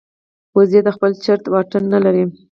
وزې 0.55 0.79
د 0.85 0.89
خپل 0.95 1.11
چرته 1.23 1.47
واټن 1.53 1.83
نه 1.93 1.99
لري 2.05 2.23